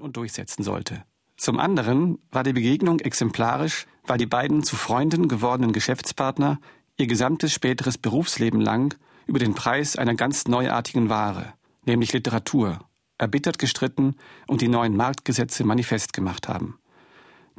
[0.00, 1.04] und durchsetzen sollte.
[1.36, 6.58] Zum anderen war die Begegnung exemplarisch, weil die beiden zu Freunden gewordenen Geschäftspartner
[6.96, 8.94] ihr gesamtes späteres Berufsleben lang
[9.26, 11.52] über den Preis einer ganz neuartigen Ware,
[11.84, 12.80] nämlich Literatur,
[13.18, 14.16] erbittert gestritten
[14.46, 16.78] und die neuen Marktgesetze manifest gemacht haben.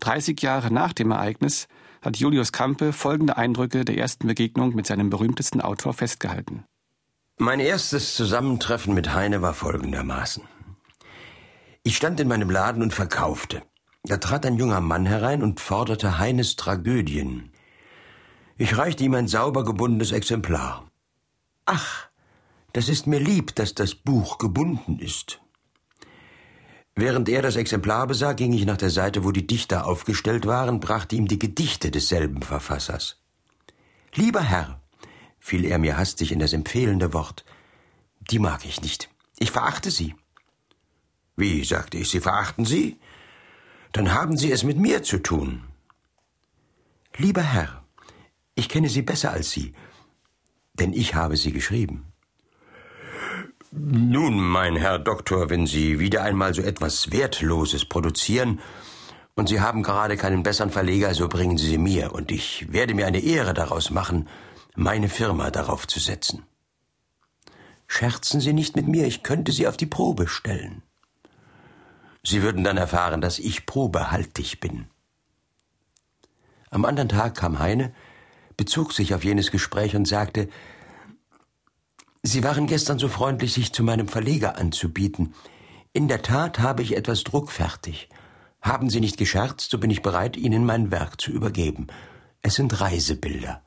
[0.01, 1.67] 30 Jahre nach dem Ereignis
[2.01, 6.63] hat Julius Campe folgende Eindrücke der ersten Begegnung mit seinem berühmtesten Autor festgehalten.
[7.37, 10.43] Mein erstes Zusammentreffen mit Heine war folgendermaßen.
[11.83, 13.63] Ich stand in meinem Laden und verkaufte.
[14.03, 17.51] Da trat ein junger Mann herein und forderte Heines Tragödien.
[18.57, 20.89] Ich reichte ihm ein sauber gebundenes Exemplar.
[21.65, 22.09] Ach,
[22.73, 25.41] das ist mir lieb, dass das Buch gebunden ist.
[26.95, 30.81] Während er das Exemplar besah, ging ich nach der Seite, wo die Dichter aufgestellt waren,
[30.81, 33.21] brachte ihm die Gedichte desselben Verfassers.
[34.13, 34.81] Lieber Herr,
[35.39, 37.45] fiel er mir hastig in das empfehlende Wort,
[38.19, 39.09] die mag ich nicht.
[39.37, 40.15] Ich verachte sie.
[41.39, 42.97] Wie, sagte ich, Sie verachten sie?
[43.93, 45.63] Dann haben Sie es mit mir zu tun.
[47.15, 47.83] Lieber Herr,
[48.55, 49.73] ich kenne Sie besser als Sie,
[50.73, 52.05] denn ich habe sie geschrieben.
[53.71, 58.59] Nun, mein Herr Doktor, wenn Sie wieder einmal so etwas Wertloses produzieren,
[59.35, 62.93] und Sie haben gerade keinen besseren Verleger, so bringen Sie sie mir, und ich werde
[62.93, 64.27] mir eine Ehre daraus machen,
[64.75, 66.43] meine Firma darauf zu setzen.
[67.87, 70.83] Scherzen Sie nicht mit mir, ich könnte Sie auf die Probe stellen.
[72.23, 74.87] Sie würden dann erfahren, dass ich probehaltig bin.
[76.69, 77.93] Am anderen Tag kam Heine,
[78.57, 80.49] bezog sich auf jenes Gespräch und sagte,
[82.21, 85.33] Sie waren gestern so freundlich, sich zu meinem Verleger anzubieten.
[85.93, 88.09] In der Tat habe ich etwas druckfertig.
[88.61, 91.87] Haben Sie nicht gescherzt, so bin ich bereit, Ihnen mein Werk zu übergeben.
[92.41, 93.63] Es sind Reisebilder.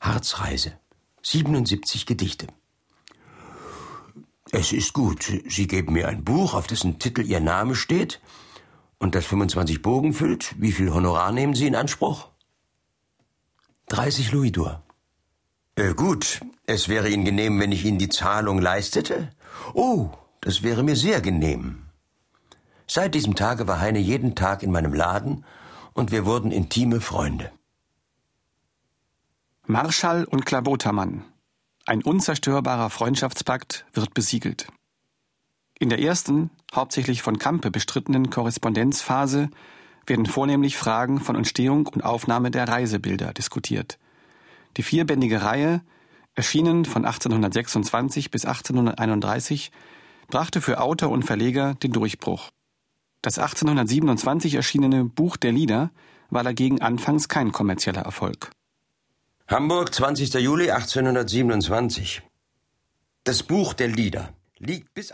[0.00, 0.72] Harzreise.
[1.22, 2.46] 77 Gedichte.
[4.52, 5.32] Es ist gut.
[5.48, 8.20] Sie geben mir ein Buch, auf dessen Titel Ihr Name steht
[8.98, 10.54] und das 25 Bogen füllt.
[10.58, 12.28] Wie viel Honorar nehmen Sie in Anspruch?
[13.88, 14.82] 30 Louisdor.
[15.76, 19.30] Äh, gut, es wäre Ihnen genehm, wenn ich Ihnen die Zahlung leistete?
[19.72, 21.82] Oh, das wäre mir sehr genehm.
[22.88, 25.44] Seit diesem Tage war Heine jeden Tag in meinem Laden
[25.94, 27.52] und wir wurden intime Freunde.
[29.66, 31.24] Marschall und Klabotermann.
[31.86, 34.68] Ein unzerstörbarer Freundschaftspakt wird besiegelt.
[35.78, 39.48] In der ersten, hauptsächlich von Kampe bestrittenen Korrespondenzphase
[40.06, 43.98] werden vornehmlich Fragen von Entstehung und Aufnahme der Reisebilder diskutiert.
[44.76, 45.82] Die vierbändige Reihe,
[46.34, 49.72] erschienen von 1826 bis 1831,
[50.28, 52.50] brachte für Autor und Verleger den Durchbruch.
[53.22, 55.90] Das 1827 erschienene Buch der Lieder
[56.28, 58.50] war dagegen anfangs kein kommerzieller Erfolg.
[59.52, 60.34] Hamburg, 20.
[60.34, 62.22] Juli 1827.
[63.24, 65.08] Das Buch der Lieder liegt bis